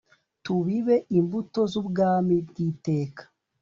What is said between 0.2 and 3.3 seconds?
Tubibe imbuto z’Ubwami bw’iteka